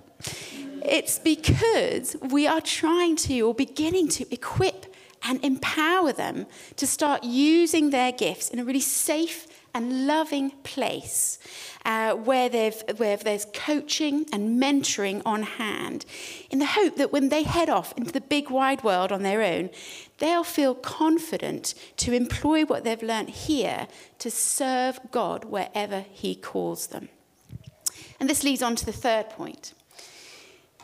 It's 0.83 1.19
because 1.19 2.15
we 2.21 2.47
are 2.47 2.61
trying 2.61 3.17
to 3.17 3.41
or 3.41 3.53
beginning 3.53 4.07
to 4.09 4.33
equip 4.33 4.85
and 5.23 5.43
empower 5.43 6.13
them 6.13 6.47
to 6.77 6.87
start 6.87 7.23
using 7.23 7.89
their 7.89 8.11
gifts 8.11 8.49
in 8.49 8.59
a 8.59 8.63
really 8.63 8.79
safe 8.79 9.47
and 9.73 10.07
loving 10.07 10.51
place 10.63 11.39
uh, 11.85 12.13
where, 12.13 12.49
where 12.97 13.17
there's 13.17 13.45
coaching 13.53 14.25
and 14.31 14.61
mentoring 14.61 15.21
on 15.25 15.43
hand, 15.43 16.05
in 16.49 16.59
the 16.59 16.65
hope 16.65 16.97
that 16.97 17.11
when 17.11 17.29
they 17.29 17.43
head 17.43 17.69
off 17.69 17.93
into 17.97 18.11
the 18.11 18.21
big 18.21 18.49
wide 18.49 18.83
world 18.83 19.11
on 19.11 19.23
their 19.23 19.41
own, 19.41 19.69
they'll 20.19 20.43
feel 20.43 20.75
confident 20.75 21.73
to 21.97 22.13
employ 22.13 22.63
what 22.63 22.83
they've 22.83 23.03
learnt 23.03 23.29
here 23.29 23.87
to 24.19 24.29
serve 24.29 24.99
God 25.11 25.45
wherever 25.45 26.01
He 26.11 26.35
calls 26.35 26.87
them. 26.87 27.09
And 28.19 28.29
this 28.29 28.43
leads 28.43 28.61
on 28.61 28.75
to 28.75 28.85
the 28.85 28.91
third 28.91 29.29
point. 29.29 29.73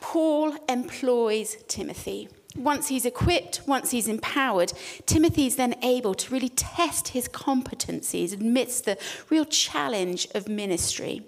Paul 0.01 0.55
employs 0.69 1.57
Timothy 1.67 2.29
once 2.57 2.87
he's 2.87 3.05
equipped, 3.05 3.61
once 3.67 3.91
he's 3.91 4.07
empowered, 4.07 4.73
Timothy's 5.05 5.55
then 5.55 5.75
able 5.81 6.13
to 6.15 6.33
really 6.33 6.49
test 6.49 7.09
his 7.09 7.27
competencies 7.27 8.39
amidst 8.39 8.85
the 8.85 8.97
real 9.29 9.45
challenge 9.45 10.27
of 10.33 10.47
ministry. 10.47 11.25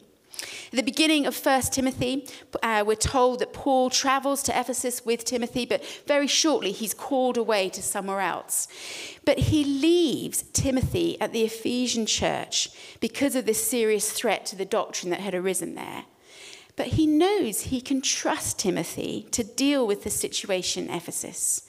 At 0.72 0.78
the 0.78 0.84
beginning 0.84 1.26
of 1.26 1.38
1 1.38 1.62
Timothy, 1.64 2.28
uh, 2.64 2.84
we're 2.86 2.96
told 2.96 3.40
that 3.40 3.54
Paul 3.54 3.90
travels 3.90 4.44
to 4.44 4.58
Ephesus 4.58 5.06
with 5.06 5.26
Timothy, 5.26 5.66
but 5.66 5.84
very 6.08 6.28
shortly 6.28 6.72
he's 6.72 6.94
called 6.94 7.38
away 7.38 7.70
to 7.70 7.82
somewhere 7.82 8.22
else. 8.22 8.68
But 9.26 9.38
he 9.40 9.64
leaves 9.64 10.44
Timothy 10.54 11.20
at 11.20 11.34
the 11.34 11.44
Ephesian 11.44 12.06
church 12.06 12.70
because 13.00 13.36
of 13.36 13.46
this 13.46 13.66
serious 13.66 14.12
threat 14.12 14.46
to 14.48 14.56
the 14.56 14.66
doctrine 14.66 15.10
that 15.10 15.20
had 15.20 15.36
arisen 15.36 15.76
there. 15.76 16.06
But 16.80 16.88
he 16.88 17.08
knows 17.08 17.60
he 17.60 17.82
can 17.82 18.00
trust 18.00 18.60
Timothy 18.60 19.28
to 19.32 19.44
deal 19.44 19.86
with 19.86 20.06
the 20.06 20.10
situation 20.10 20.90
Ephesus. 20.90 21.68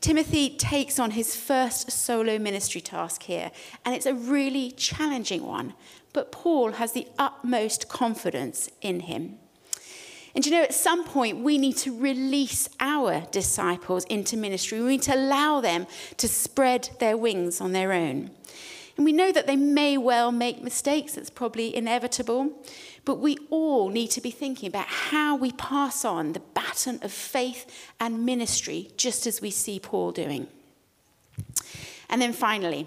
Timothy 0.00 0.56
takes 0.56 0.98
on 0.98 1.12
his 1.12 1.36
first 1.36 1.92
solo 1.92 2.36
ministry 2.36 2.80
task 2.80 3.22
here, 3.22 3.52
and 3.84 3.94
it's 3.94 4.06
a 4.06 4.14
really 4.14 4.72
challenging 4.72 5.46
one. 5.46 5.74
But 6.12 6.32
Paul 6.32 6.72
has 6.72 6.90
the 6.90 7.06
utmost 7.16 7.88
confidence 7.88 8.68
in 8.80 8.98
him. 9.00 9.38
And 10.34 10.44
you 10.44 10.50
know, 10.50 10.62
at 10.62 10.74
some 10.74 11.04
point, 11.04 11.44
we 11.44 11.56
need 11.56 11.76
to 11.76 11.96
release 11.96 12.68
our 12.80 13.20
disciples 13.30 14.04
into 14.06 14.36
ministry. 14.36 14.80
We 14.80 14.88
need 14.88 15.02
to 15.02 15.14
allow 15.14 15.60
them 15.60 15.86
to 16.16 16.26
spread 16.26 16.90
their 16.98 17.16
wings 17.16 17.60
on 17.60 17.70
their 17.70 17.92
own. 17.92 18.32
And 18.96 19.04
we 19.06 19.12
know 19.12 19.32
that 19.32 19.46
they 19.46 19.56
may 19.56 19.96
well 19.96 20.30
make 20.30 20.60
mistakes, 20.60 21.16
it's 21.16 21.30
probably 21.30 21.74
inevitable. 21.74 22.50
But 23.04 23.16
we 23.16 23.36
all 23.50 23.88
need 23.88 24.10
to 24.12 24.20
be 24.20 24.30
thinking 24.30 24.68
about 24.68 24.86
how 24.86 25.36
we 25.36 25.52
pass 25.52 26.04
on 26.04 26.32
the 26.32 26.40
baton 26.40 27.00
of 27.02 27.12
faith 27.12 27.66
and 27.98 28.24
ministry, 28.26 28.90
just 28.96 29.26
as 29.26 29.40
we 29.40 29.50
see 29.50 29.80
Paul 29.80 30.12
doing. 30.12 30.46
And 32.08 32.20
then 32.20 32.32
finally, 32.32 32.86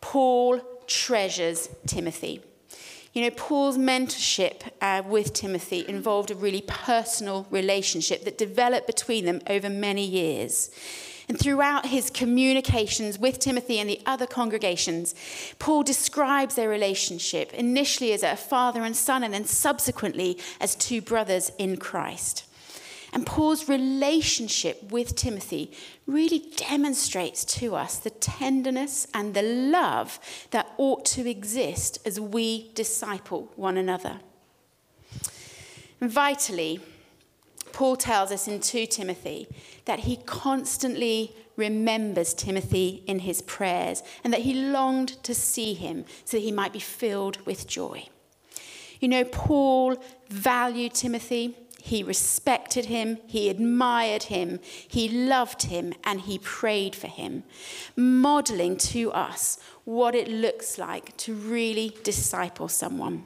Paul 0.00 0.60
treasures 0.86 1.68
Timothy. 1.86 2.42
You 3.12 3.22
know, 3.22 3.30
Paul's 3.30 3.76
mentorship 3.76 4.70
uh, 4.80 5.02
with 5.04 5.32
Timothy 5.32 5.84
involved 5.88 6.30
a 6.30 6.36
really 6.36 6.62
personal 6.62 7.46
relationship 7.50 8.24
that 8.24 8.38
developed 8.38 8.86
between 8.86 9.24
them 9.24 9.40
over 9.48 9.68
many 9.68 10.06
years. 10.06 10.70
And 11.30 11.38
throughout 11.38 11.86
his 11.86 12.10
communications 12.10 13.16
with 13.16 13.38
Timothy 13.38 13.78
and 13.78 13.88
the 13.88 14.00
other 14.04 14.26
congregations, 14.26 15.14
Paul 15.60 15.84
describes 15.84 16.56
their 16.56 16.68
relationship 16.68 17.54
initially 17.54 18.12
as 18.12 18.24
a 18.24 18.34
father 18.34 18.82
and 18.82 18.96
son, 18.96 19.22
and 19.22 19.32
then 19.32 19.44
subsequently 19.44 20.40
as 20.60 20.74
two 20.74 21.00
brothers 21.00 21.52
in 21.56 21.76
Christ. 21.76 22.46
And 23.12 23.24
Paul's 23.24 23.68
relationship 23.68 24.90
with 24.90 25.14
Timothy 25.14 25.70
really 26.04 26.50
demonstrates 26.56 27.44
to 27.60 27.76
us 27.76 28.00
the 28.00 28.10
tenderness 28.10 29.06
and 29.14 29.32
the 29.32 29.42
love 29.42 30.18
that 30.50 30.72
ought 30.78 31.04
to 31.04 31.30
exist 31.30 32.00
as 32.04 32.18
we 32.18 32.72
disciple 32.74 33.52
one 33.54 33.76
another. 33.76 34.18
vitally, 36.00 36.80
Paul 37.72 37.94
tells 37.94 38.32
us 38.32 38.48
in 38.48 38.60
2 38.60 38.86
Timothy 38.86 39.46
that 39.84 40.00
he 40.00 40.16
constantly 40.16 41.34
remembers 41.56 42.34
Timothy 42.34 43.02
in 43.06 43.20
his 43.20 43.42
prayers 43.42 44.02
and 44.24 44.32
that 44.32 44.42
he 44.42 44.54
longed 44.54 45.22
to 45.24 45.34
see 45.34 45.74
him 45.74 46.04
so 46.24 46.36
that 46.36 46.42
he 46.42 46.52
might 46.52 46.72
be 46.72 46.80
filled 46.80 47.44
with 47.46 47.66
joy. 47.66 48.08
You 49.00 49.08
know, 49.08 49.24
Paul 49.24 50.02
valued 50.28 50.94
Timothy, 50.94 51.56
he 51.82 52.02
respected 52.02 52.86
him, 52.86 53.18
he 53.26 53.48
admired 53.48 54.24
him, 54.24 54.60
he 54.86 55.08
loved 55.08 55.62
him, 55.64 55.94
and 56.04 56.20
he 56.20 56.38
prayed 56.38 56.94
for 56.94 57.06
him, 57.06 57.44
modeling 57.96 58.76
to 58.76 59.10
us 59.12 59.58
what 59.84 60.14
it 60.14 60.28
looks 60.28 60.78
like 60.78 61.16
to 61.18 61.34
really 61.34 61.96
disciple 62.04 62.68
someone. 62.68 63.24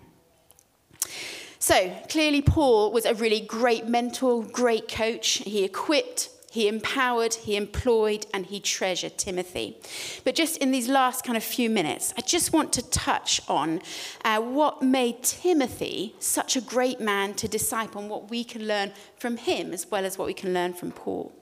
So, 1.59 1.97
clearly, 2.09 2.43
Paul 2.43 2.93
was 2.93 3.07
a 3.07 3.15
really 3.15 3.41
great 3.41 3.89
mentor, 3.89 4.45
great 4.45 4.87
coach. 4.87 5.43
He 5.47 5.65
equipped, 5.65 6.29
he 6.55 6.69
empowered, 6.69 7.35
he 7.35 7.57
employed, 7.57 8.27
and 8.33 8.47
he 8.47 8.61
treasured 8.61 9.19
Timothy. 9.19 9.77
But 10.23 10.37
just 10.37 10.57
in 10.59 10.71
these 10.71 10.89
last 10.89 11.25
kind 11.25 11.37
of 11.37 11.43
few 11.43 11.69
minutes, 11.69 12.15
I 12.17 12.21
just 12.21 12.53
want 12.53 12.73
to 12.75 12.91
touch 12.91 13.41
on 13.49 13.83
uh, 14.25 14.41
what 14.41 14.81
made 14.81 15.25
Timothy 15.25 16.15
such 16.21 16.55
a 16.55 16.61
great 16.61 17.01
man 17.01 17.35
to 17.35 17.49
disciple 17.49 18.01
and 18.01 18.09
what 18.09 18.31
we 18.31 18.45
can 18.45 18.69
learn 18.69 18.93
from 19.19 19.37
him 19.37 19.73
as 19.73 19.91
well 19.91 20.05
as 20.05 20.17
what 20.17 20.27
we 20.27 20.33
can 20.33 20.55
learn 20.55 20.75
from 20.75 20.93
Paul. 20.93 21.33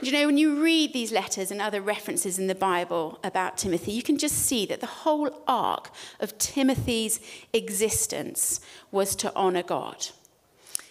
You 0.00 0.10
know, 0.10 0.26
when 0.26 0.36
you 0.36 0.60
read 0.60 0.92
these 0.92 1.12
letters 1.12 1.52
and 1.52 1.62
other 1.62 1.80
references 1.80 2.40
in 2.40 2.48
the 2.48 2.56
Bible 2.56 3.20
about 3.22 3.56
Timothy, 3.56 3.92
you 3.92 4.02
can 4.02 4.18
just 4.18 4.34
see 4.34 4.66
that 4.66 4.80
the 4.80 4.86
whole 5.04 5.44
arc 5.46 5.92
of 6.18 6.36
Timothy's 6.38 7.20
existence 7.52 8.60
was 8.90 9.14
to 9.14 9.32
honor 9.36 9.62
God. 9.62 10.08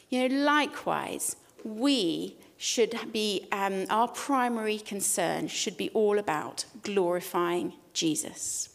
You 0.10 0.30
know, 0.30 0.36
likewise, 0.46 1.36
we 1.66 2.38
should 2.62 2.96
be, 3.12 3.48
um, 3.52 3.88
our 3.90 4.08
primary 4.08 4.78
concern 4.78 5.48
should 5.48 5.76
be 5.76 5.90
all 5.96 6.20
about 6.20 6.64
glorifying 6.84 7.74
Jesus. 7.92 8.70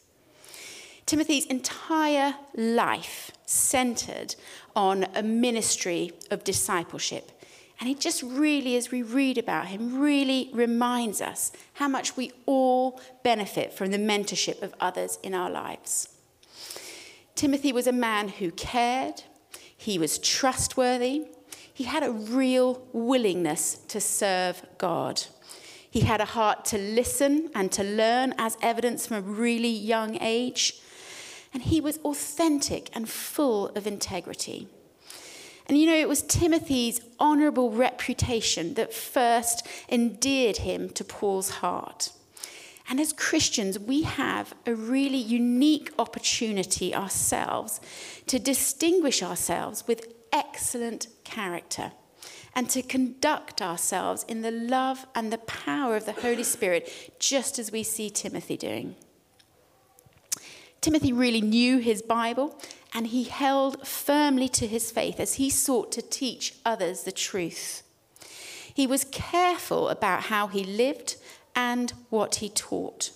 Timothy's 1.06 1.46
entire 1.46 2.34
life 2.56 3.30
centered 3.46 4.34
on 4.74 5.06
a 5.14 5.22
ministry 5.22 6.10
of 6.32 6.42
discipleship. 6.42 7.30
And 7.78 7.88
it 7.88 8.00
just 8.00 8.24
really, 8.24 8.74
as 8.74 8.90
we 8.90 9.02
read 9.02 9.38
about 9.38 9.68
him, 9.68 10.00
really 10.00 10.50
reminds 10.52 11.20
us 11.20 11.52
how 11.74 11.86
much 11.86 12.16
we 12.16 12.32
all 12.44 13.00
benefit 13.22 13.72
from 13.72 13.92
the 13.92 13.98
mentorship 13.98 14.62
of 14.62 14.74
others 14.80 15.20
in 15.22 15.32
our 15.32 15.48
lives. 15.48 16.08
Timothy 17.36 17.72
was 17.72 17.86
a 17.86 17.92
man 17.92 18.30
who 18.30 18.50
cared, 18.50 19.22
he 19.76 19.96
was 19.96 20.18
trustworthy, 20.18 21.26
he 21.76 21.84
had 21.84 22.02
a 22.02 22.10
real 22.10 22.82
willingness 22.94 23.74
to 23.88 24.00
serve 24.00 24.62
God. 24.78 25.24
He 25.90 26.00
had 26.00 26.22
a 26.22 26.24
heart 26.24 26.64
to 26.66 26.78
listen 26.78 27.50
and 27.54 27.70
to 27.72 27.84
learn, 27.84 28.32
as 28.38 28.56
evidence 28.62 29.06
from 29.06 29.18
a 29.18 29.20
really 29.20 29.68
young 29.68 30.16
age. 30.22 30.80
And 31.52 31.62
he 31.62 31.82
was 31.82 31.98
authentic 31.98 32.88
and 32.94 33.06
full 33.06 33.66
of 33.76 33.86
integrity. 33.86 34.68
And 35.66 35.76
you 35.76 35.84
know, 35.84 35.94
it 35.94 36.08
was 36.08 36.22
Timothy's 36.22 37.02
honorable 37.20 37.70
reputation 37.70 38.72
that 38.72 38.94
first 38.94 39.66
endeared 39.90 40.56
him 40.56 40.88
to 40.88 41.04
Paul's 41.04 41.50
heart. 41.60 42.10
And 42.88 42.98
as 42.98 43.12
Christians, 43.12 43.78
we 43.78 44.00
have 44.04 44.54
a 44.64 44.74
really 44.74 45.18
unique 45.18 45.92
opportunity 45.98 46.94
ourselves 46.94 47.82
to 48.28 48.38
distinguish 48.38 49.22
ourselves 49.22 49.86
with 49.86 50.15
excellent 50.32 51.08
character 51.24 51.92
and 52.54 52.70
to 52.70 52.82
conduct 52.82 53.60
ourselves 53.60 54.24
in 54.28 54.42
the 54.42 54.50
love 54.50 55.06
and 55.14 55.32
the 55.32 55.38
power 55.38 55.94
of 55.94 56.06
the 56.06 56.12
Holy 56.12 56.42
Spirit, 56.42 57.16
just 57.18 57.58
as 57.58 57.70
we 57.70 57.82
see 57.82 58.08
Timothy 58.08 58.56
doing. 58.56 58.96
Timothy 60.80 61.12
really 61.12 61.40
knew 61.40 61.78
his 61.78 62.00
Bible 62.00 62.58
and 62.94 63.08
he 63.08 63.24
held 63.24 63.86
firmly 63.86 64.48
to 64.50 64.66
his 64.66 64.90
faith 64.90 65.20
as 65.20 65.34
he 65.34 65.50
sought 65.50 65.92
to 65.92 66.02
teach 66.02 66.54
others 66.64 67.02
the 67.02 67.12
truth. 67.12 67.82
He 68.72 68.86
was 68.86 69.04
careful 69.04 69.88
about 69.88 70.24
how 70.24 70.46
he 70.46 70.64
lived 70.64 71.16
and 71.54 71.92
what 72.10 72.36
he 72.36 72.48
taught. 72.48 73.10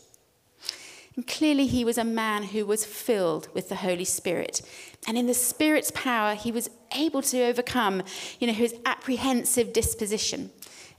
And 1.16 1.26
clearly, 1.26 1.66
he 1.66 1.84
was 1.84 1.98
a 1.98 2.04
man 2.04 2.44
who 2.44 2.64
was 2.64 2.84
filled 2.84 3.48
with 3.52 3.68
the 3.68 3.76
Holy 3.76 4.04
Spirit. 4.04 4.62
And 5.06 5.18
in 5.18 5.26
the 5.26 5.34
Spirit's 5.34 5.90
power, 5.92 6.34
he 6.34 6.52
was 6.52 6.70
able 6.96 7.22
to 7.22 7.42
overcome, 7.42 8.02
you 8.38 8.46
know, 8.46 8.52
his 8.52 8.74
apprehensive 8.86 9.72
disposition. 9.72 10.50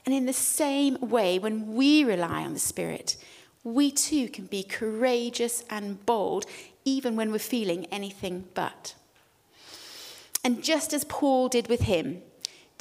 And 0.05 0.13
in 0.13 0.25
the 0.25 0.33
same 0.33 0.97
way, 0.99 1.39
when 1.39 1.73
we 1.73 2.03
rely 2.03 2.43
on 2.43 2.53
the 2.53 2.59
Spirit, 2.59 3.17
we 3.63 3.91
too 3.91 4.27
can 4.27 4.45
be 4.45 4.63
courageous 4.63 5.63
and 5.69 6.03
bold, 6.05 6.45
even 6.83 7.15
when 7.15 7.31
we're 7.31 7.39
feeling 7.39 7.85
anything 7.85 8.45
but. 8.53 8.95
And 10.43 10.63
just 10.63 10.93
as 10.93 11.03
Paul 11.03 11.47
did 11.49 11.67
with 11.67 11.81
him, 11.81 12.23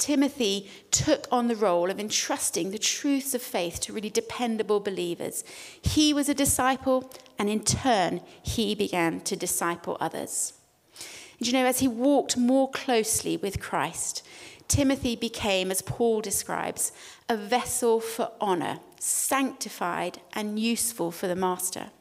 Timothy 0.01 0.67
took 0.89 1.27
on 1.31 1.47
the 1.47 1.55
role 1.55 1.91
of 1.91 1.99
entrusting 1.99 2.71
the 2.71 2.79
truths 2.79 3.35
of 3.35 3.41
faith 3.43 3.79
to 3.81 3.93
really 3.93 4.09
dependable 4.09 4.79
believers. 4.79 5.43
He 5.79 6.11
was 6.11 6.27
a 6.27 6.33
disciple, 6.33 7.13
and 7.37 7.47
in 7.47 7.63
turn, 7.63 8.21
he 8.41 8.73
began 8.73 9.21
to 9.21 9.35
disciple 9.35 9.97
others. 9.99 10.53
And 11.37 11.45
you 11.45 11.53
know, 11.53 11.67
as 11.67 11.81
he 11.81 11.87
walked 11.87 12.35
more 12.35 12.71
closely 12.71 13.37
with 13.37 13.61
Christ, 13.61 14.25
Timothy 14.67 15.15
became, 15.15 15.69
as 15.69 15.83
Paul 15.83 16.21
describes, 16.21 16.91
a 17.29 17.37
vessel 17.37 17.99
for 17.99 18.31
honor, 18.41 18.79
sanctified 18.99 20.19
and 20.33 20.57
useful 20.57 21.11
for 21.11 21.27
the 21.27 21.35
master. 21.35 21.91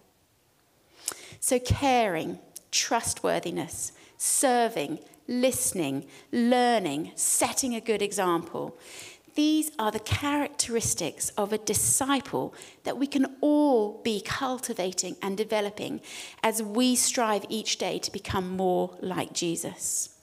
So, 1.39 1.59
caring, 1.59 2.39
trustworthiness, 2.71 3.93
serving, 4.17 5.01
listening, 5.31 6.05
learning, 6.33 7.13
setting 7.15 7.75
a 7.75 7.81
good 7.81 8.03
example. 8.03 8.77
These 9.37 9.71
are 9.79 9.93
the 9.93 10.01
characteristics 10.01 11.31
of 11.31 11.53
a 11.53 11.59
disciple 11.59 12.53
that 12.83 12.99
we 12.99 13.07
can 13.07 13.37
all 13.41 14.03
be 14.03 14.21
cultivating 14.21 15.17
and 15.23 15.37
developing 15.37 16.01
as 16.43 16.63
we 16.63 16.97
strive 16.97 17.47
each 17.49 17.79
day 17.79 17.99
to 18.01 18.11
become 18.11 18.57
more 18.57 18.99
like 19.01 19.33
Jesus. 19.33 20.17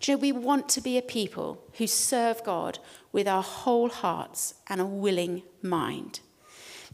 Do 0.00 0.12
you 0.12 0.16
know, 0.16 0.22
we 0.22 0.32
want 0.32 0.68
to 0.70 0.80
be 0.80 0.96
a 0.96 1.02
people 1.02 1.64
who 1.74 1.88
serve 1.88 2.44
God 2.44 2.78
with 3.10 3.26
our 3.26 3.42
whole 3.42 3.88
hearts 3.88 4.54
and 4.68 4.80
a 4.80 4.86
willing 4.86 5.42
mind 5.60 6.20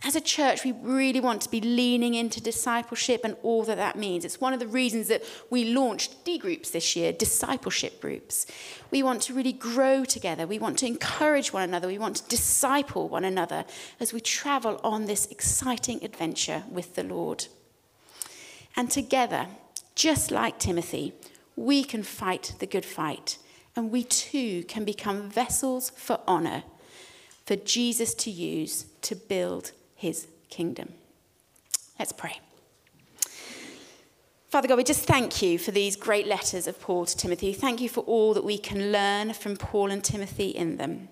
as 0.05 0.15
a 0.15 0.21
church, 0.21 0.65
we 0.65 0.73
really 0.73 1.19
want 1.19 1.41
to 1.43 1.51
be 1.51 1.63
leaning 1.63 2.13
into 2.13 2.39
discipleship 2.39 3.23
and 3.25 3.37
all 3.43 3.63
that 3.63 3.79
that 3.79 3.97
means. 3.97 4.27
It's 4.27 4.41
one 4.41 4.53
of 4.53 4.61
the 4.61 4.67
reasons 4.67 5.09
that 5.09 5.25
we 5.49 5.73
launched 5.73 6.27
D 6.27 6.37
groups 6.37 6.71
this 6.71 6.95
year, 6.95 7.11
discipleship 7.11 8.03
groups. 8.03 8.47
We 8.91 9.03
want 9.03 9.23
to 9.23 9.35
really 9.35 9.55
grow 9.55 10.05
together. 10.05 10.47
We 10.47 10.59
want 10.59 10.79
to 10.81 10.87
encourage 10.87 11.55
one 11.55 11.63
another. 11.63 11.89
We 11.89 11.99
want 11.99 12.17
to 12.17 12.29
disciple 12.29 13.09
one 13.09 13.25
another 13.25 13.65
as 13.99 14.13
we 14.13 14.21
travel 14.21 14.79
on 14.85 15.07
this 15.07 15.27
exciting 15.27 16.05
adventure 16.05 16.65
with 16.71 16.97
the 16.97 17.05
Lord. 17.05 17.47
And 18.77 18.91
together, 18.91 19.47
just 19.95 20.31
like 20.31 20.59
Timothy, 20.59 21.15
we 21.57 21.83
can 21.83 22.03
fight 22.03 22.55
the 22.59 22.67
good 22.67 22.85
fight 22.85 23.39
and 23.75 23.91
we 23.91 24.05
too 24.05 24.65
can 24.65 24.85
become 24.85 25.31
vessels 25.31 25.91
for 25.97 26.21
honour 26.29 26.65
for 27.47 27.57
Jesus 27.57 28.15
to 28.15 28.31
use 28.31 28.87
to 29.03 29.15
build 29.15 29.73
his 29.95 30.27
kingdom. 30.49 30.95
Let's 31.99 32.13
pray. 32.13 32.41
Father 34.49 34.69
God, 34.69 34.77
we 34.77 34.85
just 34.85 35.05
thank 35.05 35.43
you 35.43 35.59
for 35.59 35.73
these 35.73 35.97
great 35.97 36.29
letters 36.29 36.69
of 36.69 36.81
Paul 36.81 37.07
to 37.07 37.17
Timothy. 37.17 37.53
Thank 37.53 37.81
you 37.81 37.89
for 37.89 38.03
all 38.03 38.35
that 38.35 38.45
we 38.45 38.57
can 38.57 38.93
learn 38.93 39.33
from 39.33 39.57
Paul 39.57 39.91
and 39.91 40.05
Timothy 40.05 40.51
in 40.51 40.77
them. 40.77 41.09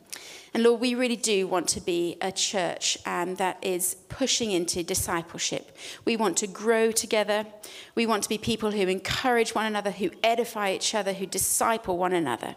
And 0.54 0.62
Lord, 0.62 0.80
we 0.80 0.94
really 0.94 1.16
do 1.16 1.48
want 1.48 1.66
to 1.70 1.80
be 1.80 2.18
a 2.20 2.30
church 2.30 2.98
um, 3.06 3.36
that 3.36 3.58
is 3.62 3.96
pushing 4.08 4.52
into 4.52 4.82
discipleship. 4.82 5.76
We 6.04 6.16
want 6.16 6.36
to 6.38 6.46
grow 6.46 6.92
together. 6.92 7.46
We 7.94 8.06
want 8.06 8.22
to 8.24 8.28
be 8.28 8.38
people 8.38 8.70
who 8.70 8.82
encourage 8.82 9.56
one 9.56 9.66
another, 9.66 9.90
who 9.90 10.10
edify 10.22 10.72
each 10.72 10.94
other, 10.94 11.14
who 11.14 11.26
disciple 11.26 11.96
one 11.96 12.12
another. 12.12 12.54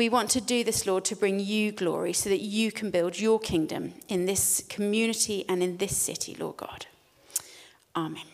We 0.00 0.08
want 0.08 0.30
to 0.30 0.40
do 0.40 0.64
this, 0.64 0.86
Lord, 0.86 1.04
to 1.04 1.14
bring 1.14 1.40
you 1.40 1.72
glory 1.72 2.14
so 2.14 2.30
that 2.30 2.40
you 2.40 2.72
can 2.72 2.90
build 2.90 3.20
your 3.20 3.38
kingdom 3.38 3.92
in 4.08 4.24
this 4.24 4.64
community 4.66 5.44
and 5.46 5.62
in 5.62 5.76
this 5.76 5.94
city, 5.94 6.34
Lord 6.34 6.56
God. 6.56 6.86
Amen. 7.94 8.29